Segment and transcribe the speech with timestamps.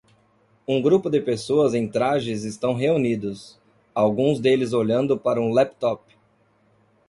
[0.67, 3.59] Um grupo de pessoas em trajes estão reunidos,
[3.93, 6.01] alguns deles olhando para um laptop.